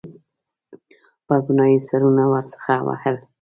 [1.25, 3.15] په ګناه یې سرونه ورڅخه وهل.